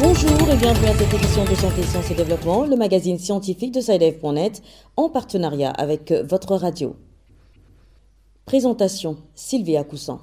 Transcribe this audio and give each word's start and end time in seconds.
Bonjour 0.00 0.48
et 0.48 0.56
bienvenue 0.56 0.86
à 0.86 0.94
cette 0.94 1.14
édition 1.14 1.44
de 1.44 1.54
Santé, 1.56 1.82
Sciences 1.82 2.10
et 2.12 2.14
Développement, 2.14 2.64
le 2.64 2.76
magazine 2.76 3.18
scientifique 3.18 3.74
de 3.74 3.80
SciDev.net 3.80 4.62
en 4.96 5.08
partenariat 5.08 5.70
avec 5.70 6.12
votre 6.12 6.54
radio. 6.54 6.94
Présentation 8.44 9.16
Sylvia 9.34 9.82
Coussan. 9.82 10.20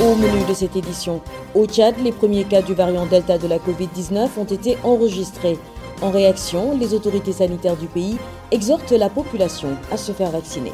Au 0.00 0.14
menu 0.16 0.44
de 0.48 0.54
cette 0.54 0.74
édition, 0.74 1.20
au 1.54 1.66
Tchad, 1.66 1.94
les 2.02 2.10
premiers 2.10 2.44
cas 2.44 2.62
du 2.62 2.74
variant 2.74 3.06
Delta 3.06 3.38
de 3.38 3.46
la 3.46 3.58
Covid-19 3.58 4.30
ont 4.36 4.44
été 4.44 4.76
enregistrés. 4.82 5.58
En 6.00 6.10
réaction, 6.10 6.78
les 6.78 6.94
autorités 6.94 7.32
sanitaires 7.32 7.76
du 7.76 7.86
pays 7.86 8.18
exhortent 8.52 8.92
la 8.92 9.08
population 9.08 9.70
à 9.90 9.96
se 9.96 10.12
faire 10.12 10.30
vacciner. 10.30 10.72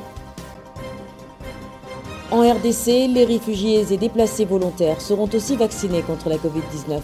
En 2.30 2.40
RDC, 2.40 3.08
les 3.08 3.24
réfugiés 3.24 3.86
et 3.90 3.96
déplacés 3.96 4.44
volontaires 4.44 5.00
seront 5.00 5.28
aussi 5.32 5.56
vaccinés 5.56 6.02
contre 6.02 6.28
la 6.28 6.36
Covid-19. 6.36 7.00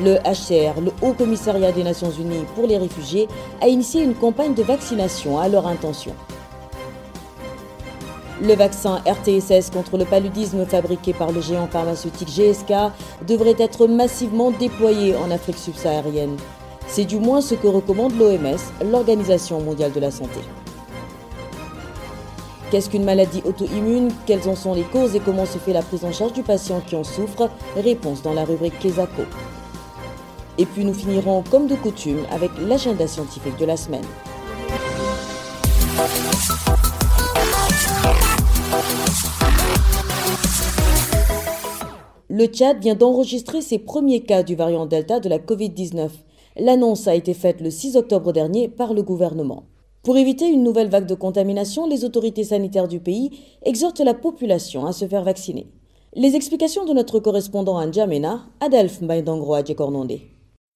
Le 0.00 0.14
HCR, 0.18 0.80
le 0.80 0.92
Haut 1.02 1.12
Commissariat 1.12 1.72
des 1.72 1.82
Nations 1.82 2.10
Unies 2.10 2.46
pour 2.54 2.66
les 2.66 2.78
réfugiés, 2.78 3.28
a 3.60 3.68
initié 3.68 4.02
une 4.02 4.14
campagne 4.14 4.54
de 4.54 4.62
vaccination 4.62 5.38
à 5.38 5.48
leur 5.48 5.66
intention. 5.66 6.14
Le 8.40 8.54
vaccin 8.54 9.02
RTSS 9.04 9.70
contre 9.70 9.98
le 9.98 10.04
paludisme 10.04 10.64
fabriqué 10.64 11.12
par 11.12 11.32
le 11.32 11.40
géant 11.40 11.66
pharmaceutique 11.66 12.28
GSK 12.28 12.72
devrait 13.26 13.56
être 13.58 13.88
massivement 13.88 14.52
déployé 14.52 15.16
en 15.16 15.30
Afrique 15.32 15.58
subsaharienne. 15.58 16.36
C'est 16.90 17.04
du 17.04 17.18
moins 17.18 17.40
ce 17.40 17.54
que 17.54 17.68
recommande 17.68 18.16
l'OMS, 18.18 18.56
l'Organisation 18.90 19.60
mondiale 19.60 19.92
de 19.92 20.00
la 20.00 20.10
santé. 20.10 20.40
Qu'est-ce 22.70 22.90
qu'une 22.90 23.04
maladie 23.04 23.42
auto-immune? 23.44 24.10
Quelles 24.26 24.48
en 24.48 24.56
sont 24.56 24.74
les 24.74 24.82
causes 24.82 25.14
et 25.14 25.20
comment 25.20 25.46
se 25.46 25.58
fait 25.58 25.72
la 25.72 25.82
prise 25.82 26.04
en 26.04 26.12
charge 26.12 26.32
du 26.32 26.42
patient 26.42 26.80
qui 26.80 26.96
en 26.96 27.04
souffre? 27.04 27.50
Réponse 27.76 28.22
dans 28.22 28.34
la 28.34 28.44
rubrique 28.44 28.78
Kesako. 28.78 29.22
Et 30.58 30.66
puis 30.66 30.84
nous 30.84 30.94
finirons 30.94 31.44
comme 31.50 31.66
de 31.66 31.76
coutume 31.76 32.26
avec 32.30 32.50
l'agenda 32.58 33.06
scientifique 33.06 33.58
de 33.58 33.64
la 33.64 33.76
semaine. 33.76 34.04
Le 42.28 42.46
Tchad 42.46 42.80
vient 42.80 42.94
d'enregistrer 42.94 43.62
ses 43.62 43.78
premiers 43.78 44.20
cas 44.20 44.42
du 44.42 44.54
variant 44.54 44.86
Delta 44.86 45.20
de 45.20 45.28
la 45.28 45.38
Covid-19. 45.38 46.08
L'annonce 46.60 47.06
a 47.06 47.14
été 47.14 47.34
faite 47.34 47.60
le 47.60 47.70
6 47.70 47.96
octobre 47.96 48.32
dernier 48.32 48.68
par 48.68 48.92
le 48.92 49.02
gouvernement. 49.02 49.64
Pour 50.02 50.16
éviter 50.16 50.48
une 50.48 50.64
nouvelle 50.64 50.88
vague 50.88 51.06
de 51.06 51.14
contamination, 51.14 51.86
les 51.86 52.04
autorités 52.04 52.42
sanitaires 52.42 52.88
du 52.88 52.98
pays 52.98 53.30
exhortent 53.62 54.00
la 54.00 54.14
population 54.14 54.84
à 54.84 54.92
se 54.92 55.06
faire 55.06 55.22
vacciner. 55.22 55.68
Les 56.16 56.34
explications 56.34 56.84
de 56.84 56.92
notre 56.92 57.20
correspondant 57.20 57.78
à 57.78 57.86
N'Djamena, 57.86 58.46
Adelph 58.60 59.00
Mbaïdangro 59.02 59.54
Adjekornonde. 59.54 60.18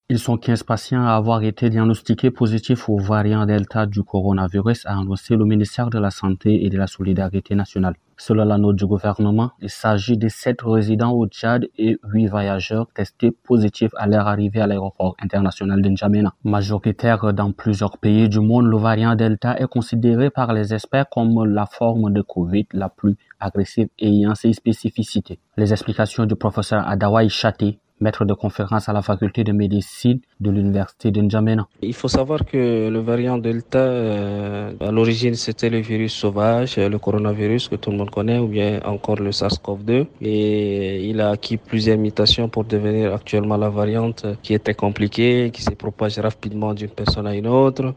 Ils 0.08 0.18
sont 0.18 0.36
15 0.36 0.62
patients 0.62 1.04
à 1.04 1.14
avoir 1.14 1.42
été 1.42 1.68
diagnostiqués 1.68 2.30
positifs 2.30 2.88
au 2.88 2.98
variant 2.98 3.44
Delta 3.46 3.86
du 3.86 4.02
coronavirus, 4.02 4.86
a 4.86 4.98
annoncé 4.98 5.34
le 5.34 5.46
ministère 5.46 5.90
de 5.90 5.98
la 5.98 6.10
Santé 6.10 6.64
et 6.64 6.68
de 6.68 6.76
la 6.76 6.86
Solidarité 6.86 7.56
nationale. 7.56 7.94
Selon 8.24 8.44
la 8.44 8.56
note 8.56 8.76
du 8.76 8.86
gouvernement, 8.86 9.50
il 9.60 9.68
s'agit 9.68 10.16
de 10.16 10.28
7 10.28 10.62
résidents 10.62 11.10
au 11.10 11.26
Tchad 11.26 11.66
et 11.76 11.98
8 12.04 12.28
voyageurs 12.28 12.86
testés 12.94 13.32
positifs 13.32 13.90
à 13.96 14.06
leur 14.06 14.28
arrivée 14.28 14.60
à 14.60 14.68
l'aéroport 14.68 15.16
international 15.20 15.82
de 15.82 15.88
N'Djamena. 15.88 16.32
Majoritaire 16.44 17.32
dans 17.32 17.50
plusieurs 17.50 17.98
pays 17.98 18.28
du 18.28 18.38
monde, 18.38 18.66
le 18.66 18.76
variant 18.76 19.16
Delta 19.16 19.58
est 19.58 19.66
considéré 19.66 20.30
par 20.30 20.52
les 20.52 20.72
experts 20.72 21.06
comme 21.10 21.44
la 21.46 21.66
forme 21.66 22.12
de 22.12 22.22
Covid 22.22 22.66
la 22.74 22.88
plus 22.88 23.16
agressive 23.40 23.88
ayant 23.98 24.36
ses 24.36 24.52
spécificités. 24.52 25.40
Les 25.56 25.72
explications 25.72 26.24
du 26.24 26.36
professeur 26.36 26.86
Adawai 26.86 27.28
Chate, 27.28 27.74
maître 28.02 28.24
de 28.24 28.34
conférence 28.34 28.88
à 28.88 28.92
la 28.92 29.02
faculté 29.02 29.44
de 29.44 29.52
médecine 29.52 30.20
de 30.40 30.50
l'université 30.50 31.10
de 31.10 31.20
N'Djamena. 31.22 31.66
Il 31.80 31.94
faut 31.94 32.08
savoir 32.08 32.44
que 32.44 32.88
le 32.88 33.00
variant 33.00 33.38
Delta, 33.38 33.78
euh, 33.78 34.72
à 34.80 34.90
l'origine, 34.90 35.34
c'était 35.34 35.70
le 35.70 35.78
virus 35.78 36.12
sauvage, 36.12 36.76
le 36.76 36.98
coronavirus 36.98 37.68
que 37.68 37.76
tout 37.76 37.90
le 37.90 37.96
monde 37.96 38.10
connaît, 38.10 38.38
ou 38.38 38.48
bien 38.48 38.80
encore 38.84 39.16
le 39.16 39.30
SARS-CoV-2. 39.30 40.06
Et 40.20 41.08
il 41.10 41.20
a 41.20 41.30
acquis 41.30 41.56
plusieurs 41.56 41.98
mutations 41.98 42.48
pour 42.48 42.64
devenir 42.64 43.14
actuellement 43.14 43.56
la 43.56 43.70
variante 43.70 44.26
qui 44.42 44.52
était 44.54 44.74
compliquée, 44.74 45.50
qui 45.52 45.62
se 45.62 45.70
propage 45.70 46.18
rapidement 46.18 46.74
d'une 46.74 46.90
personne 46.90 47.26
à 47.26 47.34
une 47.34 47.46
autre. 47.46 47.94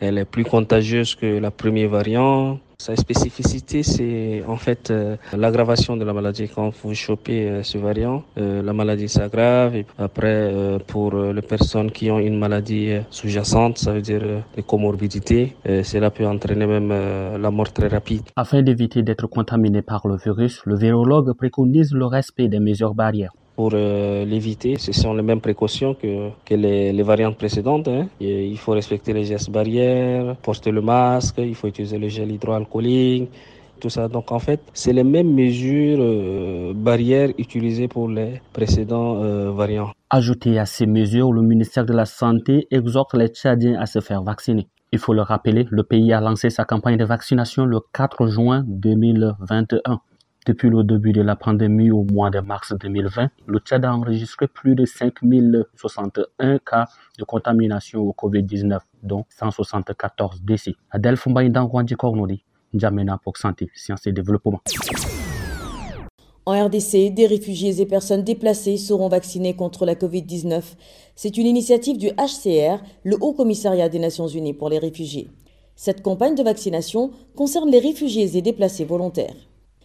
Elle 0.00 0.18
est 0.18 0.24
plus 0.24 0.44
contagieuse 0.44 1.14
que 1.14 1.38
la 1.38 1.50
première 1.50 1.88
variante. 1.88 2.60
Sa 2.82 2.96
spécificité, 2.96 3.84
c'est 3.84 4.42
en 4.48 4.56
fait 4.56 4.90
euh, 4.90 5.16
l'aggravation 5.38 5.96
de 5.96 6.04
la 6.04 6.12
maladie. 6.12 6.48
Quand 6.52 6.70
vous 6.82 6.94
chopez 6.94 7.48
euh, 7.48 7.62
ce 7.62 7.78
variant, 7.78 8.24
euh, 8.38 8.60
la 8.60 8.72
maladie 8.72 9.08
s'aggrave. 9.08 9.84
Après, 9.96 10.52
pour 10.88 11.14
les 11.14 11.42
personnes 11.42 11.92
qui 11.92 12.10
ont 12.10 12.18
une 12.18 12.36
maladie 12.36 12.90
sous-jacente, 13.08 13.78
ça 13.78 13.92
veut 13.92 14.00
dire 14.00 14.24
des 14.56 14.64
comorbidités, 14.64 15.54
cela 15.64 16.10
peut 16.10 16.26
entraîner 16.26 16.66
même 16.66 16.92
la 17.40 17.50
mort 17.52 17.72
très 17.72 17.86
rapide. 17.86 18.22
Afin 18.34 18.62
d'éviter 18.62 19.02
d'être 19.04 19.28
contaminé 19.28 19.80
par 19.82 20.08
le 20.08 20.16
virus, 20.16 20.60
le 20.64 20.76
virologue 20.76 21.32
préconise 21.34 21.92
le 21.92 22.06
respect 22.06 22.48
des 22.48 22.58
mesures 22.58 22.94
barrières 22.94 23.32
pour 23.56 23.70
l'éviter. 23.70 24.76
Ce 24.78 24.92
sont 24.92 25.14
les 25.14 25.22
mêmes 25.22 25.40
précautions 25.40 25.94
que, 25.94 26.54
les, 26.54 27.02
variantes 27.02 27.36
précédentes. 27.36 27.88
Hein. 27.88 28.08
Il 28.20 28.58
faut 28.58 28.72
respecter 28.72 29.12
les 29.12 29.24
gestes 29.24 29.50
barrières, 29.50 30.36
porter 30.42 30.70
le 30.70 30.80
masque, 30.80 31.38
il 31.38 31.54
faut 31.54 31.68
utiliser 31.68 31.98
le 31.98 32.08
gel 32.08 32.30
hydroalcoolique, 32.30 33.28
tout 33.82 33.90
ça. 33.90 34.08
Donc 34.08 34.32
en 34.32 34.38
fait, 34.38 34.60
c'est 34.72 34.92
les 34.92 35.04
mêmes 35.04 35.32
mesures 35.34 35.98
euh, 36.00 36.72
barrières 36.74 37.30
utilisées 37.36 37.88
pour 37.88 38.08
les 38.08 38.40
précédents 38.52 39.22
euh, 39.22 39.50
variants. 39.50 39.90
Ajouté 40.08 40.58
à 40.58 40.66
ces 40.66 40.86
mesures, 40.86 41.32
le 41.32 41.42
ministère 41.42 41.84
de 41.84 41.92
la 41.92 42.06
Santé 42.06 42.66
exhorte 42.70 43.14
les 43.14 43.28
Tchadiens 43.28 43.78
à 43.78 43.86
se 43.86 44.00
faire 44.00 44.22
vacciner. 44.22 44.68
Il 44.92 44.98
faut 44.98 45.14
le 45.14 45.22
rappeler, 45.22 45.66
le 45.70 45.82
pays 45.84 46.12
a 46.12 46.20
lancé 46.20 46.50
sa 46.50 46.64
campagne 46.64 46.98
de 46.98 47.04
vaccination 47.04 47.64
le 47.64 47.80
4 47.94 48.26
juin 48.26 48.62
2021. 48.66 50.00
Depuis 50.44 50.70
le 50.70 50.82
début 50.82 51.12
de 51.12 51.22
la 51.22 51.36
pandémie 51.36 51.92
au 51.92 52.02
mois 52.02 52.28
de 52.28 52.40
mars 52.40 52.72
2020, 52.72 53.30
le 53.46 53.58
Tchad 53.60 53.84
a 53.84 53.94
enregistré 53.94 54.48
plus 54.48 54.74
de 54.74 54.84
5061 54.84 56.58
cas 56.58 56.88
de 57.16 57.22
contamination 57.22 58.00
au 58.00 58.12
COVID-19, 58.12 58.80
dont 59.04 59.24
174 59.38 60.42
décès. 60.42 60.74
Adèle 60.90 61.16
Fumbaïdan 61.16 61.70
Kornodi, 61.96 62.42
N'Djamena 62.74 63.18
pour 63.22 63.36
Santé, 63.36 63.70
Sciences 63.72 64.08
et 64.08 64.12
Développement. 64.12 64.60
En 66.44 66.64
RDC, 66.64 67.14
des 67.14 67.28
réfugiés 67.28 67.80
et 67.80 67.86
personnes 67.86 68.24
déplacées 68.24 68.78
seront 68.78 69.08
vaccinés 69.08 69.54
contre 69.54 69.86
la 69.86 69.94
COVID-19. 69.94 70.60
C'est 71.14 71.36
une 71.36 71.46
initiative 71.46 71.98
du 71.98 72.08
HCR, 72.08 72.82
le 73.04 73.16
Haut 73.20 73.32
Commissariat 73.32 73.88
des 73.88 74.00
Nations 74.00 74.26
Unies 74.26 74.54
pour 74.54 74.68
les 74.68 74.80
réfugiés. 74.80 75.30
Cette 75.76 76.02
campagne 76.02 76.34
de 76.34 76.42
vaccination 76.42 77.12
concerne 77.36 77.70
les 77.70 77.78
réfugiés 77.78 78.36
et 78.36 78.42
déplacés 78.42 78.84
volontaires. 78.84 79.36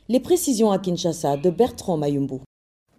Les 0.09 0.21
précisions 0.21 0.71
à 0.71 0.79
Kinshasa 0.79 1.35
de 1.35 1.49
Bertrand 1.49 1.97
Mayumbu. 1.97 2.35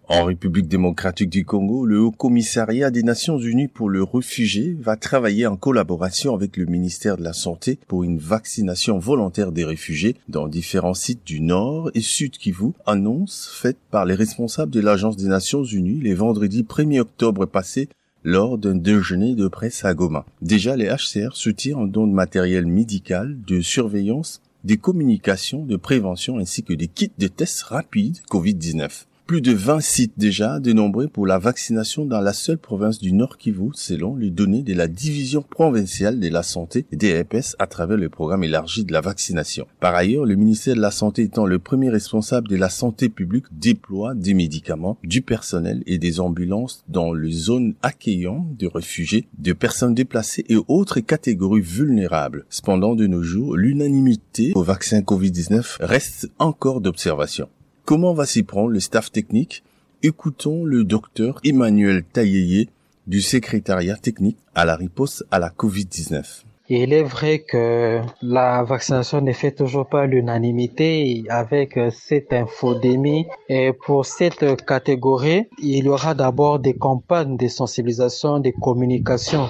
En 0.09 0.25
République 0.25 0.67
démocratique 0.67 1.31
du 1.31 1.43
Congo, 1.43 1.83
le 1.83 1.99
Haut 1.99 2.11
Commissariat 2.11 2.91
des 2.91 3.01
Nations 3.01 3.39
Unies 3.39 3.67
pour 3.67 3.89
le 3.89 4.03
réfugié 4.03 4.77
va 4.79 4.95
travailler 4.95 5.47
en 5.47 5.55
collaboration 5.55 6.35
avec 6.35 6.55
le 6.55 6.67
ministère 6.67 7.17
de 7.17 7.23
la 7.23 7.33
Santé 7.33 7.79
pour 7.87 8.03
une 8.03 8.19
vaccination 8.19 8.99
volontaire 8.99 9.51
des 9.51 9.65
réfugiés 9.65 10.17
dans 10.27 10.47
différents 10.47 10.93
sites 10.93 11.25
du 11.25 11.41
Nord 11.41 11.89
et 11.95 12.01
Sud 12.01 12.37
Kivu, 12.37 12.73
annonce 12.85 13.49
faite 13.51 13.79
par 13.89 14.05
les 14.05 14.13
responsables 14.13 14.71
de 14.71 14.79
l'Agence 14.79 15.17
des 15.17 15.29
Nations 15.29 15.63
Unies 15.63 16.01
les 16.01 16.13
vendredis 16.13 16.61
1er 16.61 16.99
octobre 16.99 17.47
passé 17.47 17.89
lors 18.23 18.59
d'un 18.59 18.75
déjeuner 18.75 19.33
de 19.33 19.47
presse 19.47 19.83
à 19.83 19.95
Goma. 19.95 20.27
Déjà, 20.43 20.75
les 20.75 20.89
HCR 20.89 21.35
soutiennent 21.35 21.79
un 21.79 21.87
don 21.87 22.05
de 22.05 22.13
matériel 22.13 22.67
médical, 22.67 23.35
de 23.47 23.61
surveillance 23.61 24.41
des 24.63 24.77
communications 24.77 25.65
de 25.65 25.75
prévention 25.75 26.37
ainsi 26.37 26.63
que 26.63 26.73
des 26.73 26.87
kits 26.87 27.11
de 27.17 27.27
tests 27.27 27.63
rapides 27.63 28.19
Covid-19 28.29 29.05
plus 29.29 29.41
de 29.41 29.53
20 29.53 29.79
sites 29.79 30.17
déjà 30.17 30.59
dénombrés 30.59 31.07
pour 31.07 31.27
la 31.27 31.37
vaccination 31.37 32.03
dans 32.03 32.19
la 32.19 32.33
seule 32.33 32.57
province 32.57 32.97
du 32.97 33.13
Nord 33.13 33.37
Kivu, 33.37 33.69
selon 33.73 34.15
les 34.15 34.31
données 34.31 34.63
de 34.63 34.73
la 34.73 34.87
division 34.87 35.43
provinciale 35.43 36.19
de 36.19 36.29
la 36.29 36.41
santé 36.41 36.87
DEPS 36.91 37.55
à 37.59 37.67
travers 37.67 37.97
le 37.97 38.09
programme 38.09 38.43
élargi 38.43 38.85
de 38.85 38.91
la 38.91 39.01
vaccination. 39.01 39.67
Par 39.79 39.93
ailleurs, 39.93 40.25
le 40.25 40.33
ministère 40.33 40.75
de 40.75 40.81
la 40.81 40.89
Santé 40.89 41.21
étant 41.21 41.45
le 41.45 41.59
premier 41.59 41.91
responsable 41.91 42.47
de 42.47 42.55
la 42.55 42.69
santé 42.69 43.07
publique 43.07 43.45
déploie 43.51 44.15
des 44.15 44.33
médicaments, 44.33 44.97
du 45.03 45.21
personnel 45.21 45.83
et 45.85 45.99
des 45.99 46.19
ambulances 46.19 46.83
dans 46.87 47.13
les 47.13 47.31
zones 47.31 47.75
accueillantes 47.83 48.57
de 48.57 48.65
réfugiés, 48.65 49.27
de 49.37 49.53
personnes 49.53 49.93
déplacées 49.93 50.45
et 50.49 50.57
autres 50.67 51.01
catégories 51.01 51.61
vulnérables. 51.61 52.47
Cependant, 52.49 52.95
de 52.95 53.05
nos 53.05 53.21
jours, 53.21 53.55
l'unanimité 53.55 54.53
au 54.55 54.63
vaccin 54.63 55.01
Covid-19 55.01 55.77
reste 55.81 56.31
encore 56.39 56.81
d'observation. 56.81 57.47
Comment 57.89 58.13
va 58.13 58.27
s'y 58.27 58.43
prendre 58.43 58.69
le 58.69 58.79
staff 58.79 59.11
technique? 59.11 59.63
Écoutons 60.03 60.63
le 60.63 60.83
docteur 60.83 61.39
Emmanuel 61.43 62.03
Taillé 62.03 62.69
du 63.07 63.19
secrétariat 63.19 63.95
technique 63.95 64.37
à 64.53 64.63
la 64.63 64.75
riposte 64.75 65.25
à 65.31 65.39
la 65.39 65.49
COVID-19. 65.49 66.43
Il 66.69 66.93
est 66.93 67.01
vrai 67.01 67.39
que 67.39 67.99
la 68.21 68.61
vaccination 68.61 69.21
ne 69.21 69.33
fait 69.33 69.53
toujours 69.53 69.89
pas 69.89 70.05
l'unanimité 70.05 71.23
avec 71.29 71.79
cette 71.89 72.31
infodémie. 72.31 73.25
Et 73.47 73.73
pour 73.73 74.05
cette 74.05 74.63
catégorie, 74.67 75.47
il 75.57 75.85
y 75.85 75.89
aura 75.89 76.13
d'abord 76.13 76.59
des 76.59 76.75
campagnes 76.75 77.37
de 77.37 77.47
sensibilisation, 77.47 78.37
de 78.37 78.51
communication 78.61 79.49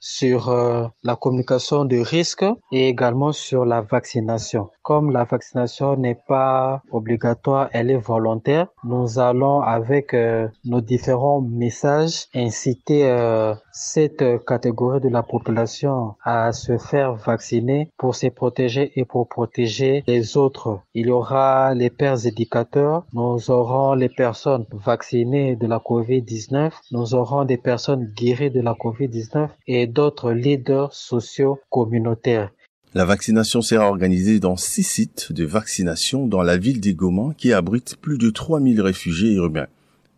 sur 0.00 0.48
euh, 0.48 0.86
la 1.04 1.14
communication 1.14 1.84
de 1.84 1.98
risque 1.98 2.44
et 2.72 2.88
également 2.88 3.32
sur 3.32 3.64
la 3.64 3.82
vaccination. 3.82 4.70
Comme 4.90 5.12
la 5.12 5.22
vaccination 5.22 5.96
n'est 5.96 6.18
pas 6.26 6.82
obligatoire, 6.90 7.68
elle 7.72 7.92
est 7.92 7.96
volontaire, 7.96 8.66
nous 8.82 9.20
allons 9.20 9.60
avec 9.60 10.14
euh, 10.14 10.48
nos 10.64 10.80
différents 10.80 11.40
messages 11.40 12.26
inciter 12.34 13.08
euh, 13.08 13.54
cette 13.70 14.24
catégorie 14.44 15.00
de 15.00 15.08
la 15.08 15.22
population 15.22 16.16
à 16.24 16.50
se 16.50 16.76
faire 16.76 17.14
vacciner 17.14 17.92
pour 17.98 18.16
se 18.16 18.26
protéger 18.26 18.90
et 18.96 19.04
pour 19.04 19.28
protéger 19.28 20.02
les 20.08 20.36
autres. 20.36 20.80
Il 20.94 21.06
y 21.06 21.12
aura 21.12 21.72
les 21.72 21.90
pères 21.90 22.26
éducateurs, 22.26 23.04
nous 23.12 23.48
aurons 23.52 23.94
les 23.94 24.08
personnes 24.08 24.66
vaccinées 24.72 25.54
de 25.54 25.68
la 25.68 25.78
COVID-19, 25.78 26.72
nous 26.90 27.14
aurons 27.14 27.44
des 27.44 27.58
personnes 27.58 28.12
guéries 28.16 28.50
de 28.50 28.60
la 28.60 28.72
COVID-19 28.72 29.50
et 29.68 29.86
d'autres 29.86 30.32
leaders 30.32 30.92
sociaux 30.92 31.60
communautaires. 31.70 32.50
La 32.92 33.04
vaccination 33.04 33.62
sera 33.62 33.88
organisée 33.88 34.40
dans 34.40 34.56
six 34.56 34.82
sites 34.82 35.30
de 35.30 35.44
vaccination 35.44 36.26
dans 36.26 36.42
la 36.42 36.56
ville 36.56 36.80
d'Egoma 36.80 37.34
qui 37.38 37.52
abrite 37.52 37.94
plus 37.94 38.18
de 38.18 38.30
3000 38.30 38.80
réfugiés 38.80 39.34
urbains. 39.34 39.68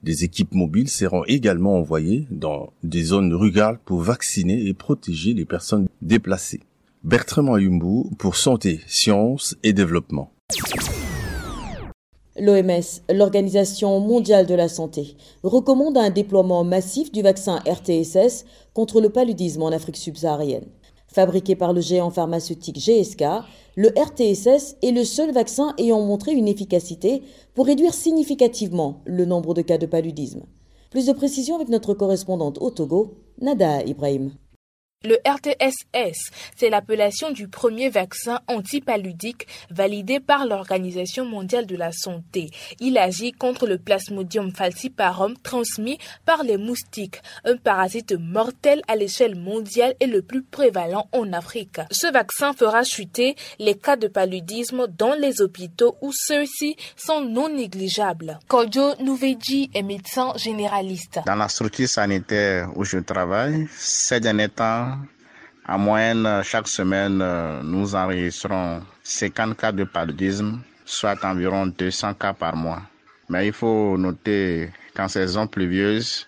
Des 0.03 0.25
équipes 0.25 0.55
mobiles 0.55 0.89
seront 0.89 1.23
également 1.27 1.77
envoyées 1.77 2.27
dans 2.31 2.73
des 2.83 3.03
zones 3.03 3.35
rurales 3.35 3.79
pour 3.85 4.01
vacciner 4.01 4.67
et 4.67 4.73
protéger 4.73 5.35
les 5.35 5.45
personnes 5.45 5.87
déplacées. 6.01 6.61
Bertrand 7.05 7.57
Ayumbu 7.57 8.09
pour 8.17 8.37
Santé, 8.37 8.81
Sciences 8.87 9.55
et 9.63 9.75
Développement. 9.75 10.33
L'OMS, 12.41 13.03
l'Organisation 13.13 14.01
mondiale 14.01 14.47
de 14.47 14.55
la 14.55 14.69
santé, 14.71 15.19
recommande 15.43 15.99
un 15.99 16.09
déploiement 16.09 16.65
massif 16.65 17.13
du 17.13 17.21
vaccin 17.21 17.63
RTSS 17.67 18.47
contre 18.73 19.03
le 19.03 19.11
paludisme 19.11 19.63
en 19.63 19.73
Afrique 19.73 19.99
subsaharienne. 19.99 20.65
Fabriqué 21.13 21.57
par 21.57 21.75
le 21.75 21.83
géant 21.83 22.11
pharmaceutique 22.11 22.79
GSK, 22.79 23.23
le 23.77 23.89
RTSS 23.89 24.77
est 24.83 24.93
le 24.93 25.05
seul 25.05 25.31
vaccin 25.31 25.75
ayant 25.77 26.01
montré 26.01 26.33
une 26.33 26.49
efficacité 26.49 27.23
pour 27.55 27.67
réduire 27.67 27.93
significativement 27.93 29.03
le 29.05 29.27
nombre 29.27 29.53
de 29.53 29.61
cas 29.61 29.77
de 29.77 29.85
paludisme. 29.85 30.45
Plus 30.91 31.07
de 31.07 31.13
précisions 31.13 31.57
avec 31.57 31.69
notre 31.69 31.93
correspondante 31.93 32.59
au 32.63 32.71
Togo, 32.71 33.15
Nada 33.43 33.83
Ibrahim. 33.83 34.33
Le 35.05 35.17
RTSS, 35.27 36.31
c'est 36.57 36.71
l'appellation 36.71 37.31
du 37.33 37.49
premier 37.49 37.89
vaccin 37.89 38.41
antipaludique 38.47 39.47
validé 39.71 40.21
par 40.21 40.47
l'Organisation 40.47 41.25
mondiale 41.25 41.67
de 41.67 41.77
la 41.77 41.93
santé. 41.93 42.51
Il 42.81 42.97
agit 42.99 43.33
contre 43.33 43.67
le 43.67 43.79
Plasmodium 43.79 44.53
falciparum 44.53 45.35
transmis 45.43 45.99
par 46.25 46.45
les 46.45 46.57
moustiques, 46.57 47.21
un 47.45 47.57
parasite 47.57 48.13
mortel 48.13 48.83
à 48.87 48.97
l'échelle 48.97 49.35
mondiale 49.37 49.95
et 50.01 50.07
le 50.07 50.23
plus 50.23 50.43
prévalent 50.43 51.09
en 51.13 51.33
Afrique. 51.33 51.81
Ce 51.91 52.11
vaccin 52.13 52.53
fera 52.53 52.85
chuter 52.85 53.35
les 53.59 53.75
cas 53.75 53.97
de 53.97 54.09
paludisme 54.09 54.87
dans 54.87 55.15
les 55.15 55.41
hôpitaux 55.41 55.97
où 56.01 56.13
ceux-ci 56.13 56.77
sont 56.97 57.23
non 57.23 57.49
négligeables. 57.49 58.39
Kodjo 58.49 58.95
Nouvedji 59.01 59.71
est 59.75 59.83
médecin 59.83 60.33
généraliste. 60.37 61.21
Dans 61.27 61.35
la 61.35 61.49
structure 61.49 61.89
sanitaire 61.89 62.71
où 62.77 62.85
je 62.85 62.99
travaille, 62.99 63.67
ces 63.77 64.21
derniers 64.21 64.49
temps, 64.49 64.92
en 65.69 65.79
moyenne, 65.79 66.43
chaque 66.43 66.69
semaine, 66.69 67.23
nous 67.63 67.95
enregistrons 67.95 68.83
50 69.03 69.57
cas 69.57 69.73
de 69.73 69.85
paludisme, 69.85 70.61
soit 70.85 71.25
environ 71.25 71.67
200 71.67 72.15
cas 72.15 72.33
par 72.33 72.57
mois. 72.57 72.83
Mais 73.29 73.47
il 73.47 73.53
faut 73.53 73.97
noter 73.97 74.71
qu'en 74.95 75.09
saison 75.09 75.47
pluvieuse, 75.47 76.27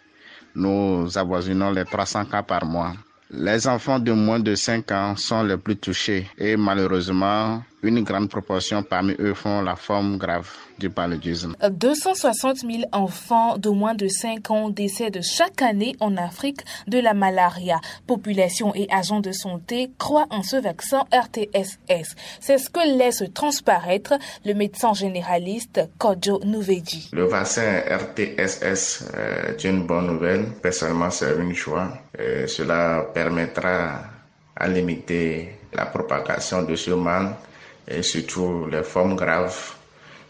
nous 0.55 1.09
avoisinons 1.19 1.71
les 1.73 1.85
300 1.85 2.27
cas 2.27 2.43
par 2.43 2.65
mois. 2.65 2.93
Les 3.31 3.67
enfants 3.67 3.99
de 3.99 4.13
moins 4.13 4.39
de 4.39 4.55
5 4.55 4.91
ans 4.93 5.17
sont 5.17 5.43
les 5.43 5.57
plus 5.57 5.77
touchés 5.77 6.29
et 6.39 6.57
malheureusement, 6.57 7.63
une 7.85 8.03
grande 8.03 8.29
proportion 8.29 8.83
parmi 8.83 9.15
eux 9.19 9.35
font 9.35 9.61
la 9.61 9.77
forme 9.77 10.17
grave 10.17 10.51
du 10.79 10.91
paludisme. 10.91 11.55
260 11.71 12.59
000 12.59 12.83
enfants 12.93 13.59
de 13.59 13.69
moins 13.69 13.95
de 13.95 14.09
5 14.09 14.51
ans 14.51 14.71
décèdent 14.71 15.23
chaque 15.23 15.63
année 15.63 15.95
en 16.01 16.17
Afrique 16.17 16.63
de 16.89 16.99
la 16.99 17.15
malaria. 17.15 17.81
Population 18.07 18.75
et 18.75 18.89
agents 18.91 19.21
de 19.21 19.33
santé 19.33 19.91
croient 19.99 20.27
en 20.31 20.43
ce 20.43 20.57
vaccin 20.57 21.05
RTSS. 21.13 22.17
C'est 22.41 22.59
ce 22.59 22.71
que 22.71 22.99
laisse 22.99 23.23
transparaître 23.35 24.15
le 24.45 24.55
médecin 24.55 24.95
généraliste 24.95 25.81
Kodjo 25.99 26.41
Nouvedji. 26.45 27.11
Le 27.13 27.25
vaccin 27.25 27.83
RTSS 27.89 29.05
est 29.17 29.65
une 29.65 29.87
bonne 29.87 30.07
nouvelle. 30.07 30.47
Personnellement, 30.63 31.11
c'est 31.11 31.37
une 31.39 31.55
joie. 31.55 31.89
Et 32.19 32.47
cela 32.47 33.07
permettra 33.13 34.01
à 34.57 34.69
limiter 34.69 35.59
la 35.73 35.87
propagation 35.87 36.63
de 36.63 36.77
ce 36.77 36.93
mal 36.93 37.35
et 37.89 38.03
surtout 38.03 38.67
les 38.71 38.83
formes 38.83 39.17
graves. 39.17 39.73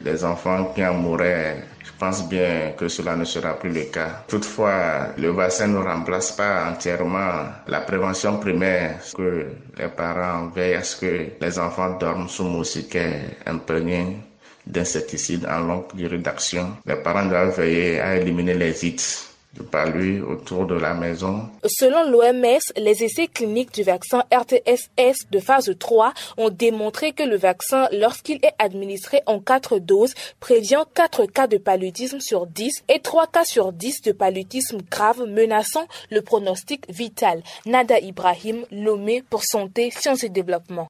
Les 0.01 0.25
enfants 0.25 0.73
qui 0.75 0.85
en 0.85 0.95
mourraient, 0.95 1.63
je 1.83 1.91
pense 1.99 2.29
bien 2.29 2.73
que 2.77 2.89
cela 2.89 3.17
ne 3.17 3.25
sera 3.25 3.55
plus 3.55 3.71
le 3.71 3.85
cas. 3.85 4.25
Toutefois, 4.29 5.09
le 5.17 5.31
vaccin 5.31 5.69
ne 5.69 5.79
remplace 5.79 6.33
pas 6.33 6.69
entièrement 6.71 7.45
la 7.69 7.81
prévention 7.81 8.39
primaire, 8.39 8.99
que 9.17 9.47
les 9.79 9.89
parents 9.89 10.49
veillent 10.49 10.75
à 10.75 10.83
ce 10.83 10.97
que 10.97 11.27
les 11.41 11.59
enfants 11.59 11.97
dorment 11.97 12.29
sous 12.29 12.45
moustiquaires 12.45 13.31
imprégnés 13.47 14.17
d'insecticides 14.67 15.47
en 15.47 15.61
longue 15.61 15.95
durée 15.95 16.19
d'action? 16.19 16.77
Les 16.85 16.97
parents 16.97 17.27
doivent 17.27 17.57
veiller 17.57 18.01
à 18.01 18.17
éliminer 18.17 18.55
les 18.55 18.85
hits 18.85 19.34
autour 20.27 20.67
de 20.67 20.75
la 20.75 20.95
maison. 20.95 21.49
Selon 21.67 22.11
l'OMS, 22.11 22.61
les 22.77 23.05
essais 23.05 23.27
cliniques 23.27 23.73
du 23.75 23.83
vaccin 23.83 24.25
RTSS 24.33 25.31
de 25.31 25.39
phase 25.39 25.75
3 25.79 26.13
ont 26.37 26.51
démontré 26.51 27.13
que 27.13 27.23
le 27.23 27.37
vaccin, 27.37 27.89
lorsqu'il 27.93 28.37
est 28.37 28.55
administré 28.59 29.23
en 29.27 29.41
4 29.41 29.79
doses, 29.79 30.15
prévient 30.41 30.85
4 30.95 31.27
cas 31.27 31.47
de 31.47 31.59
paludisme 31.59 32.21
sur 32.21 32.47
10 32.47 32.85
et 32.89 33.01
3 33.01 33.27
cas 33.27 33.45
sur 33.45 33.73
10 33.73 34.03
de 34.03 34.13
paludisme 34.13 34.79
grave 34.91 35.25
menaçant 35.27 35.87
le 36.11 36.23
pronostic 36.23 36.85
vital. 36.89 37.43
Nada 37.67 37.99
Ibrahim, 37.99 38.65
Lomé 38.71 39.23
pour 39.29 39.45
Santé, 39.45 39.91
Sciences 39.91 40.25
et 40.25 40.29
Développement. 40.29 40.89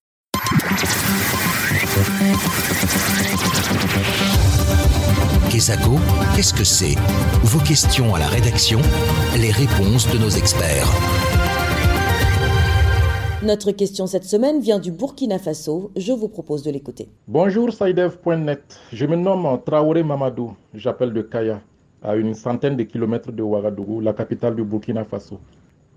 Kesako, 5.54 5.92
qu'est-ce 6.34 6.52
que 6.52 6.64
c'est? 6.64 6.96
Vos 7.44 7.61
questions 7.61 8.12
à 8.12 8.18
la 8.18 8.26
rédaction, 8.26 8.80
les 9.40 9.52
réponses 9.52 10.12
de 10.12 10.18
nos 10.18 10.28
experts. 10.28 10.88
Notre 13.40 13.70
question 13.70 14.08
cette 14.08 14.25
semaine 14.25 14.61
vient 14.61 14.80
du 14.80 14.90
Burkina 14.90 15.38
Faso. 15.38 15.92
Je 15.94 16.11
vous 16.11 16.26
propose 16.26 16.64
de 16.64 16.73
l'écouter. 16.73 17.08
Bonjour 17.28 17.73
Saïdev.net. 17.73 18.80
Je 18.92 19.06
me 19.06 19.14
nomme 19.14 19.61
Traoré 19.64 20.02
Mamadou. 20.02 20.56
J'appelle 20.75 21.12
de 21.12 21.23
Kaya, 21.23 21.61
à 22.02 22.16
une 22.16 22.34
centaine 22.34 22.76
de 22.76 22.82
kilomètres 22.82 23.30
de 23.30 23.44
Ouagadougou, 23.44 24.00
la 24.00 24.12
capitale 24.12 24.56
du 24.56 24.64
Burkina 24.64 25.04
Faso. 25.04 25.38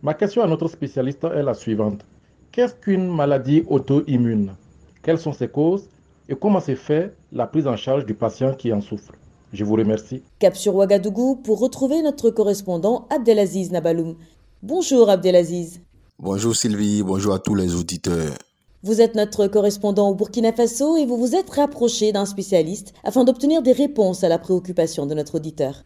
Ma 0.04 0.14
question 0.14 0.44
à 0.44 0.48
notre 0.48 0.68
spécialiste 0.68 1.24
est 1.24 1.42
la 1.42 1.56
suivante. 1.56 2.06
Qu'est-ce 2.52 2.76
qu'une 2.76 3.08
maladie 3.08 3.64
auto-immune? 3.68 4.52
Quelles 5.02 5.18
sont 5.18 5.34
ses 5.34 5.48
causes? 5.48 5.90
Et 6.30 6.36
comment 6.36 6.60
se 6.60 6.76
fait 6.76 7.16
la 7.32 7.48
prise 7.48 7.66
en 7.66 7.76
charge 7.76 8.06
du 8.06 8.14
patient 8.14 8.54
qui 8.54 8.72
en 8.72 8.82
souffre? 8.82 9.14
Je 9.54 9.64
vous 9.64 9.76
remercie. 9.76 10.24
Cap 10.40 10.56
sur 10.56 10.76
Ouagadougou 10.76 11.36
pour 11.36 11.60
retrouver 11.60 12.02
notre 12.02 12.30
correspondant 12.30 13.08
Abdelaziz 13.10 13.72
Nabaloum. 13.72 14.16
Bonjour 14.64 15.10
Abdelaziz. 15.10 15.82
Bonjour 16.20 16.56
Sylvie, 16.56 17.04
bonjour 17.04 17.34
à 17.34 17.40
tous 17.40 17.56
les 17.56 17.76
auditeurs. 17.76 18.34
Vous 18.84 19.02
êtes 19.02 19.16
notre 19.16 19.48
correspondant 19.48 20.10
au 20.10 20.16
Burkina 20.16 20.54
Faso 20.54 20.98
et 20.98 21.06
vous 21.06 21.18
vous 21.18 21.36
êtes 21.36 21.50
rapproché 21.50 22.12
d'un 22.12 22.26
spécialiste 22.26 22.94
afin 23.04 23.24
d'obtenir 23.24 23.62
des 23.62 23.72
réponses 23.72 24.24
à 24.24 24.30
la 24.30 24.40
préoccupation 24.40 25.06
de 25.06 25.14
notre 25.14 25.36
auditeur. 25.36 25.84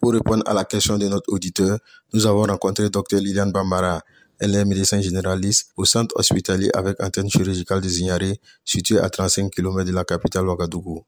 Pour 0.00 0.12
répondre 0.12 0.42
à 0.46 0.54
la 0.54 0.64
question 0.64 0.98
de 0.98 1.08
notre 1.08 1.32
auditeur, 1.32 1.78
nous 2.12 2.26
avons 2.26 2.42
rencontré 2.42 2.90
Dr 2.90 3.18
Liliane 3.18 3.52
Bambara. 3.52 4.02
Elle 4.38 4.54
est 4.54 4.64
médecin 4.64 5.00
généraliste 5.00 5.70
au 5.76 5.84
centre 5.84 6.14
hospitalier 6.18 6.70
avec 6.74 7.02
antenne 7.02 7.30
chirurgicale 7.30 7.80
de 7.80 7.88
Zignaré, 7.88 8.38
situé 8.64 8.98
à 8.98 9.08
35 9.08 9.50
km 9.50 9.84
de 9.84 9.92
la 9.92 10.04
capitale 10.04 10.46
Ouagadougou. 10.46 11.04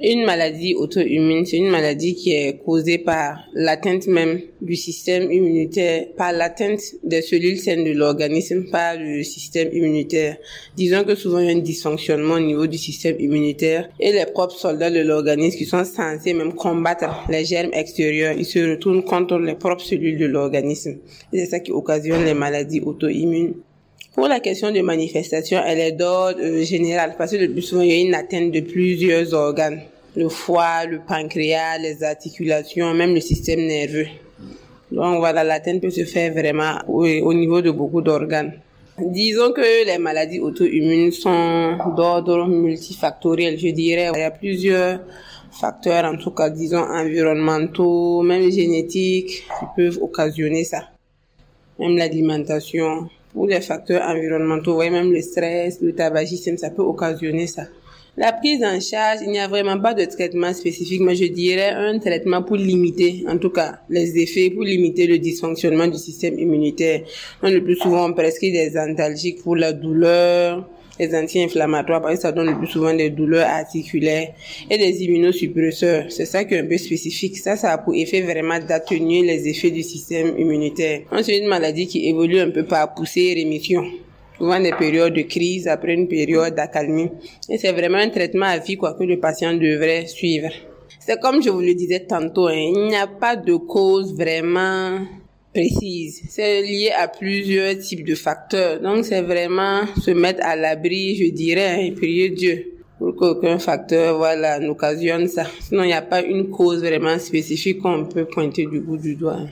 Une 0.00 0.24
maladie 0.24 0.74
auto-immune, 0.76 1.44
c'est 1.44 1.56
une 1.56 1.70
maladie 1.70 2.14
qui 2.14 2.32
est 2.32 2.62
causée 2.64 2.98
par 2.98 3.40
l'atteinte 3.52 4.06
même 4.06 4.40
du 4.60 4.76
système 4.76 5.32
immunitaire, 5.32 6.06
par 6.16 6.32
l'atteinte 6.32 6.80
des 7.02 7.20
cellules 7.20 7.58
saines 7.58 7.82
de 7.82 7.90
l'organisme 7.90 8.70
par 8.70 8.96
le 8.96 9.24
système 9.24 9.70
immunitaire. 9.72 10.36
Disons 10.76 11.02
que 11.02 11.16
souvent 11.16 11.40
il 11.40 11.46
y 11.46 11.48
a 11.48 11.52
un 11.52 11.58
dysfonctionnement 11.58 12.34
au 12.34 12.40
niveau 12.40 12.68
du 12.68 12.78
système 12.78 13.18
immunitaire 13.18 13.88
et 13.98 14.12
les 14.12 14.26
propres 14.26 14.56
soldats 14.56 14.90
de 14.90 15.00
l'organisme 15.00 15.58
qui 15.58 15.64
sont 15.64 15.84
censés 15.84 16.32
même 16.32 16.52
combattre 16.54 17.24
les 17.28 17.44
germes 17.44 17.72
extérieurs, 17.72 18.34
ils 18.38 18.44
se 18.44 18.70
retournent 18.70 19.02
contre 19.02 19.36
les 19.38 19.56
propres 19.56 19.84
cellules 19.84 20.18
de 20.18 20.26
l'organisme. 20.26 20.98
C'est 21.32 21.46
ça 21.46 21.58
qui 21.58 21.72
occasionne 21.72 22.24
les 22.24 22.34
maladies 22.34 22.80
auto-immunes. 22.80 23.54
Pour 24.18 24.26
la 24.26 24.40
question 24.40 24.72
de 24.72 24.80
manifestation, 24.80 25.60
elle 25.64 25.78
est 25.78 25.92
d'ordre 25.92 26.40
euh, 26.42 26.64
général 26.64 27.14
parce 27.16 27.30
que 27.30 27.46
plus 27.46 27.62
souvent, 27.62 27.82
il 27.82 27.88
y 27.88 27.92
a 27.92 28.00
une 28.00 28.16
atteinte 28.16 28.50
de 28.50 28.58
plusieurs 28.58 29.32
organes. 29.32 29.82
Le 30.16 30.28
foie, 30.28 30.86
le 30.86 30.98
pancréas, 31.06 31.78
les 31.78 32.02
articulations, 32.02 32.92
même 32.94 33.14
le 33.14 33.20
système 33.20 33.60
nerveux. 33.60 34.08
Donc 34.90 35.18
voilà, 35.20 35.44
l'atteinte 35.44 35.80
peut 35.80 35.90
se 35.90 36.04
faire 36.04 36.32
vraiment 36.32 36.80
au, 36.88 37.06
au 37.06 37.32
niveau 37.32 37.60
de 37.60 37.70
beaucoup 37.70 38.00
d'organes. 38.00 38.54
Disons 38.98 39.52
que 39.52 39.86
les 39.86 39.98
maladies 39.98 40.40
auto-immunes 40.40 41.12
sont 41.12 41.76
d'ordre 41.96 42.44
multifactoriel, 42.48 43.56
je 43.56 43.68
dirais. 43.68 44.10
Il 44.14 44.18
y 44.18 44.22
a 44.22 44.32
plusieurs 44.32 44.98
facteurs, 45.52 46.06
en 46.06 46.16
tout 46.16 46.32
cas, 46.32 46.50
disons, 46.50 46.82
environnementaux, 46.82 48.22
même 48.22 48.50
génétiques, 48.50 49.44
qui 49.60 49.66
peuvent 49.76 49.98
occasionner 50.02 50.64
ça. 50.64 50.88
Même 51.78 51.96
l'alimentation, 51.96 53.08
ou 53.38 53.46
les 53.46 53.60
facteurs 53.60 54.02
environnementaux, 54.02 54.78
même 54.78 55.12
le 55.12 55.22
stress, 55.22 55.80
le 55.80 55.94
tabagisme, 55.94 56.56
ça 56.56 56.70
peut 56.70 56.82
occasionner 56.82 57.46
ça. 57.46 57.62
La 58.16 58.32
prise 58.32 58.64
en 58.64 58.80
charge, 58.80 59.20
il 59.22 59.30
n'y 59.30 59.38
a 59.38 59.46
vraiment 59.46 59.78
pas 59.78 59.94
de 59.94 60.04
traitement 60.04 60.52
spécifique, 60.52 61.00
mais 61.00 61.14
je 61.14 61.26
dirais 61.26 61.70
un 61.70 62.00
traitement 62.00 62.42
pour 62.42 62.56
limiter, 62.56 63.24
en 63.28 63.38
tout 63.38 63.50
cas, 63.50 63.78
les 63.88 64.18
effets, 64.18 64.50
pour 64.50 64.64
limiter 64.64 65.06
le 65.06 65.18
dysfonctionnement 65.18 65.86
du 65.86 65.98
système 65.98 66.36
immunitaire. 66.36 67.02
Donc, 67.40 67.52
le 67.52 67.62
plus 67.62 67.76
souvent, 67.76 68.10
on 68.10 68.14
prescrit 68.14 68.50
des 68.50 68.76
antalgiques 68.76 69.40
pour 69.44 69.54
la 69.54 69.72
douleur, 69.72 70.68
les 70.98 71.14
anti-inflammatoires, 71.14 72.02
parce 72.02 72.16
que 72.16 72.20
ça 72.20 72.32
donne 72.32 72.50
le 72.50 72.58
plus 72.58 72.66
souvent 72.66 72.94
des 72.94 73.10
douleurs 73.10 73.46
articulaires 73.46 74.32
et 74.70 74.78
des 74.78 75.02
immunosuppresseurs. 75.04 76.06
C'est 76.10 76.26
ça 76.26 76.44
qui 76.44 76.54
est 76.54 76.60
un 76.60 76.66
peu 76.66 76.78
spécifique. 76.78 77.36
Ça, 77.38 77.56
ça 77.56 77.72
a 77.72 77.78
pour 77.78 77.94
effet 77.94 78.22
vraiment 78.22 78.58
d'atténuer 78.58 79.22
les 79.22 79.48
effets 79.48 79.70
du 79.70 79.82
système 79.82 80.38
immunitaire. 80.38 81.02
C'est 81.22 81.38
une 81.38 81.48
maladie 81.48 81.86
qui 81.86 82.08
évolue 82.08 82.40
un 82.40 82.50
peu 82.50 82.64
par 82.64 82.94
poussée 82.94 83.32
et 83.32 83.34
rémission 83.34 83.84
souvent 84.38 84.60
des 84.60 84.72
périodes 84.72 85.14
de 85.14 85.22
crise 85.22 85.66
après 85.66 85.94
une 85.94 86.06
période 86.06 86.54
d'accalmie. 86.54 87.10
Et 87.48 87.58
c'est 87.58 87.72
vraiment 87.72 87.98
un 87.98 88.08
traitement 88.08 88.46
à 88.46 88.58
vie 88.58 88.76
quoi, 88.76 88.94
que 88.94 89.04
le 89.04 89.18
patient 89.18 89.52
devrait 89.54 90.06
suivre. 90.06 90.50
C'est 91.00 91.18
comme 91.20 91.42
je 91.42 91.50
vous 91.50 91.60
le 91.60 91.74
disais 91.74 92.00
tantôt, 92.00 92.46
hein, 92.46 92.54
il 92.54 92.86
n'y 92.88 92.96
a 92.96 93.06
pas 93.06 93.34
de 93.34 93.54
cause 93.56 94.14
vraiment 94.14 95.00
précise. 95.58 96.22
C'est 96.28 96.62
lié 96.62 96.90
à 96.96 97.08
plusieurs 97.08 97.76
types 97.78 98.06
de 98.06 98.14
facteurs. 98.14 98.80
Donc 98.80 99.04
c'est 99.04 99.22
vraiment 99.22 99.82
se 100.00 100.12
mettre 100.12 100.44
à 100.44 100.54
l'abri, 100.54 101.16
je 101.16 101.30
dirais, 101.32 101.70
hein, 101.74 101.80
et 101.80 101.92
prier 101.92 102.30
Dieu 102.30 102.74
pour 102.98 103.14
qu'aucun 103.14 103.58
facteur 103.58 104.18
voilà, 104.18 104.58
n'occasionne 104.58 105.28
ça. 105.28 105.46
Sinon, 105.60 105.84
il 105.84 105.88
n'y 105.88 105.92
a 105.92 106.02
pas 106.02 106.22
une 106.22 106.50
cause 106.50 106.80
vraiment 106.80 107.18
spécifique 107.18 107.80
qu'on 107.80 108.06
peut 108.06 108.24
pointer 108.24 108.66
du 108.66 108.80
bout 108.80 108.96
du 108.96 109.14
doigt. 109.14 109.36
Hein. 109.38 109.48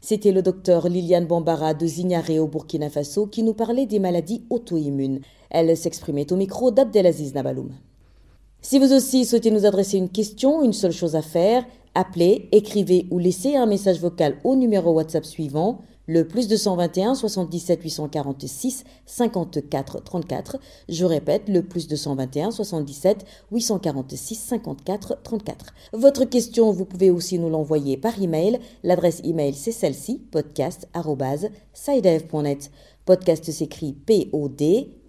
C'était 0.00 0.32
le 0.32 0.42
docteur 0.42 0.88
Liliane 0.88 1.26
Bambara 1.26 1.72
de 1.72 1.86
Zignaré 1.86 2.38
au 2.38 2.46
Burkina 2.46 2.90
Faso 2.90 3.26
qui 3.26 3.42
nous 3.42 3.54
parlait 3.54 3.86
des 3.86 4.00
maladies 4.00 4.42
auto-immunes. 4.50 5.20
Elle 5.50 5.76
s'exprimait 5.76 6.32
au 6.32 6.36
micro 6.36 6.70
d'Abdelaziz 6.70 7.32
Nabaloum. 7.34 7.70
Si 8.60 8.78
vous 8.78 8.92
aussi 8.92 9.24
souhaitez 9.24 9.50
nous 9.50 9.66
adresser 9.66 9.98
une 9.98 10.10
question, 10.10 10.64
une 10.64 10.72
seule 10.72 10.92
chose 10.92 11.16
à 11.16 11.22
faire, 11.22 11.64
appelez, 11.94 12.48
écrivez 12.52 13.06
ou 13.10 13.18
laissez 13.18 13.56
un 13.56 13.66
message 13.66 14.00
vocal 14.00 14.36
au 14.44 14.56
numéro 14.56 14.92
WhatsApp 14.92 15.24
suivant 15.24 15.80
le 16.06 16.28
plus 16.28 16.48
221 16.48 17.14
77 17.14 17.82
846 17.82 18.84
54 19.06 20.02
34. 20.02 20.58
Je 20.88 21.04
répète, 21.04 21.48
le 21.48 21.62
plus 21.62 21.86
221 21.88 22.50
77 22.50 23.24
846 23.52 24.34
54 24.34 25.22
34. 25.22 25.66
Votre 25.92 26.24
question, 26.24 26.72
vous 26.72 26.84
pouvez 26.84 27.10
aussi 27.10 27.38
nous 27.38 27.48
l'envoyer 27.48 27.96
par 27.96 28.20
email. 28.20 28.58
L'adresse 28.82 29.20
email, 29.24 29.54
c'est 29.54 29.70
celle-ci, 29.72 30.20
podcast.sidev.net. 30.30 32.70
Podcast 33.04 33.50
s'écrit 33.50 33.92
P-O-D-C-A-S-T 33.92 35.00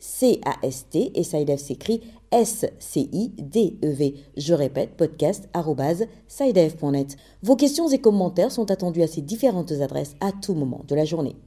et 1.15 1.23
Sidev 1.23 1.59
s'écrit 1.59 2.01
S-C-I-D-E-V. 2.35 4.13
Je 4.35 4.53
répète, 4.53 4.97
podcast.sidev.net. 4.97 7.15
Vos 7.41 7.55
questions 7.55 7.89
et 7.89 7.99
commentaires 7.99 8.51
sont 8.51 8.69
attendus 8.71 9.03
à 9.03 9.07
ces 9.07 9.21
différentes 9.21 9.71
adresses 9.71 10.15
à 10.19 10.33
tout 10.33 10.53
moment 10.53 10.81
de 10.85 10.95
la 10.95 11.05
journée. 11.05 11.37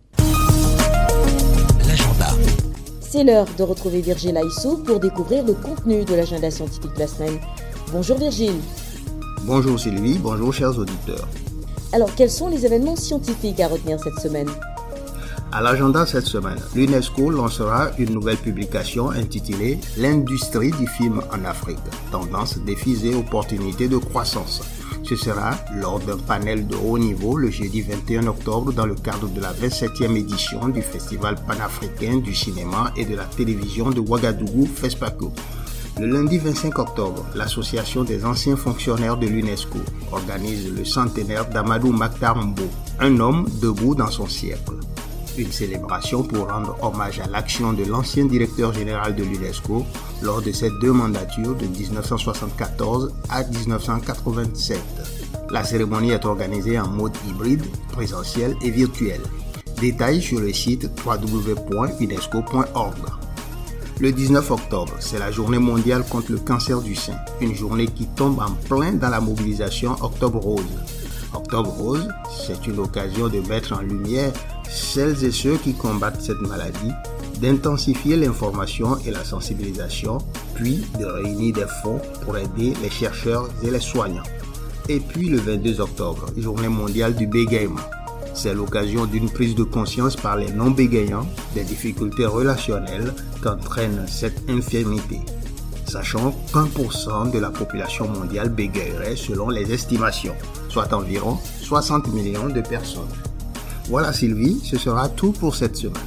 L'agenda. 1.87 2.29
C'est 3.03 3.23
l'heure 3.23 3.49
de 3.59 3.63
retrouver 3.63 4.01
Virgile 4.01 4.39
Aissou 4.39 4.83
pour 4.83 4.99
découvrir 4.99 5.45
le 5.45 5.53
contenu 5.53 6.07
de 6.07 6.15
l'agenda 6.15 6.51
scientifique 6.51 6.95
de 6.95 7.01
la 7.01 7.07
semaine. 7.07 7.39
Bonjour 7.93 8.17
Virgile. 8.17 8.57
Bonjour 9.45 9.79
Sylvie, 9.79 10.17
bonjour 10.19 10.55
chers 10.55 10.79
auditeurs. 10.79 11.29
Alors, 11.93 12.15
quels 12.15 12.31
sont 12.31 12.49
les 12.49 12.65
événements 12.65 12.97
scientifiques 12.97 13.61
à 13.61 13.69
retenir 13.69 14.01
cette 14.01 14.21
semaine? 14.21 14.49
À 15.53 15.63
l'agenda 15.63 16.05
cette 16.05 16.27
semaine, 16.27 16.59
l'UNESCO 16.75 17.31
lancera 17.31 17.91
une 17.99 18.13
nouvelle 18.13 18.37
publication 18.37 19.11
intitulée 19.11 19.79
L'industrie 19.97 20.73
du 20.73 20.87
film 20.87 21.21
en 21.33 21.45
Afrique, 21.45 21.79
tendance, 22.11 22.59
défis 22.59 23.07
et 23.07 23.15
opportunités 23.15 23.89
de 23.89 23.97
croissance. 23.97 24.63
Ce 25.03 25.17
sera 25.17 25.53
lors 25.75 26.01
d'un 26.01 26.19
panel 26.19 26.67
de 26.67 26.77
haut 26.77 26.99
niveau 26.99 27.37
le 27.37 27.51
jeudi 27.51 27.81
21 27.81 28.27
octobre 28.27 28.73
dans 28.73 28.85
le 28.85 28.95
cadre 28.95 29.29
de 29.29 29.41
la 29.41 29.53
27e 29.55 30.17
édition 30.17 30.69
du 30.69 30.83
Festival 30.83 31.37
panafricain 31.47 32.19
du 32.19 32.35
cinéma 32.35 32.93
et 32.97 33.07
de 33.07 33.17
la 33.17 33.25
télévision 33.25 33.91
de 33.91 34.01
Ouagadougou, 34.01 34.67
FESPACO. 34.67 35.33
Le 35.99 36.07
lundi 36.07 36.39
25 36.39 36.79
octobre, 36.79 37.25
l'Association 37.35 38.05
des 38.05 38.25
anciens 38.25 38.57
fonctionnaires 38.57 39.17
de 39.17 39.27
l'UNESCO 39.27 39.79
organise 40.13 40.73
le 40.73 40.85
centenaire 40.85 41.49
d'Amadou 41.49 41.91
Maktar 41.93 42.37
un 43.01 43.21
homme 43.21 43.49
debout 43.63 43.95
dans 43.95 44.11
son 44.11 44.27
siècle 44.27 44.75
une 45.39 45.53
célébration 45.53 46.23
pour 46.23 46.49
rendre 46.49 46.77
hommage 46.83 47.21
à 47.21 47.27
l'action 47.27 47.73
de 47.73 47.85
l'ancien 47.85 48.27
directeur 48.27 48.73
général 48.73 49.15
de 49.15 49.23
l'UNESCO 49.23 49.87
lors 50.23 50.43
de 50.43 50.53
ses 50.53 50.71
deux 50.81 50.93
mandatures 50.93 51.55
de 51.55 51.67
1974 51.67 53.15
à 53.31 53.45
1987. 53.45 54.79
La 55.51 55.65
cérémonie 55.65 56.11
est 56.11 56.25
organisée 56.27 56.79
en 56.79 56.89
mode 56.89 57.17
hybride, 57.29 57.65
présentiel 57.93 58.57
et 58.63 58.71
virtuel. 58.71 59.21
Détails 59.81 60.21
sur 60.21 60.41
le 60.41 60.53
site 60.53 60.91
www.unesco.org. 61.07 62.97
Le 64.01 64.13
19 64.13 64.51
octobre, 64.51 64.95
c'est 65.01 65.19
la 65.19 65.31
journée 65.31 65.59
mondiale 65.59 66.05
contre 66.09 66.33
le 66.33 66.39
cancer 66.39 66.81
du 66.81 66.95
sein, 66.95 67.17
une 67.41 67.55
journée 67.55 67.87
qui 67.87 68.07
tombe 68.07 68.39
en 68.41 68.53
plein 68.69 68.93
dans 68.93 69.09
la 69.09 69.21
mobilisation 69.21 69.97
Octobre 70.01 70.39
Rose. 70.39 70.63
Octobre 71.35 71.71
Rose, 71.71 72.09
c'est 72.47 72.67
une 72.67 72.79
occasion 72.79 73.29
de 73.29 73.41
mettre 73.41 73.73
en 73.73 73.81
lumière 73.81 74.33
celles 74.69 75.25
et 75.25 75.33
ceux 75.33 75.57
qui 75.57 75.75
combattent 75.75 76.21
cette 76.21 76.41
maladie, 76.41 76.93
d'intensifier 77.41 78.17
l'information 78.17 78.99
et 79.07 79.11
la 79.11 79.25
sensibilisation, 79.25 80.19
puis 80.55 80.85
de 80.99 81.05
réunir 81.05 81.55
des 81.55 81.67
fonds 81.83 82.01
pour 82.23 82.37
aider 82.37 82.75
les 82.83 82.91
chercheurs 82.91 83.49
et 83.63 83.71
les 83.71 83.81
soignants. 83.81 84.25
Et 84.89 85.01
puis 85.01 85.29
le 85.29 85.39
22 85.39 85.81
octobre, 85.81 86.27
journée 86.37 86.69
mondiale 86.69 87.15
du 87.15 87.27
bégaiement. 87.27 87.81
C'est 88.35 88.55
l'occasion 88.55 89.07
d'une 89.07 89.29
prise 89.29 89.55
de 89.55 89.65
conscience 89.65 90.17
par 90.17 90.37
les 90.37 90.51
non-bégayants 90.53 91.27
des 91.55 91.65
difficultés 91.65 92.27
relationnelles 92.27 93.13
qu'entraîne 93.43 94.07
cette 94.07 94.49
infirmité. 94.49 95.21
Sachant 95.87 96.33
qu'un 96.53 96.67
pour 96.67 96.93
cent 96.93 97.27
de 97.27 97.39
la 97.39 97.51
population 97.51 98.07
mondiale 98.09 98.51
bégayerait 98.51 99.17
selon 99.17 99.49
les 99.49 99.73
estimations, 99.73 100.37
soit 100.69 100.93
environ 100.93 101.39
60 101.63 102.09
millions 102.13 102.49
de 102.49 102.61
personnes. 102.61 103.09
Voilà 103.89 104.13
Sylvie, 104.13 104.61
ce 104.65 104.77
sera 104.77 105.09
tout 105.09 105.33
pour 105.33 105.55
cette 105.55 105.77
semaine. 105.77 106.03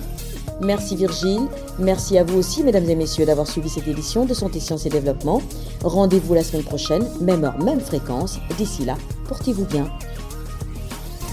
Merci 0.61 0.95
Virgile, 0.95 1.47
merci 1.79 2.19
à 2.19 2.23
vous 2.23 2.37
aussi 2.37 2.61
mesdames 2.63 2.87
et 2.87 2.95
messieurs 2.95 3.25
d'avoir 3.25 3.47
suivi 3.47 3.67
cette 3.69 3.87
édition 3.87 4.25
de 4.25 4.35
Santé, 4.35 4.59
Sciences 4.59 4.85
et 4.85 4.89
Développement. 4.89 5.41
Rendez-vous 5.83 6.35
la 6.35 6.43
semaine 6.43 6.63
prochaine, 6.63 7.03
même 7.19 7.43
heure, 7.43 7.57
même 7.57 7.79
fréquence. 7.79 8.37
D'ici 8.57 8.85
là, 8.85 8.95
portez-vous 9.27 9.65
bien. 9.65 9.89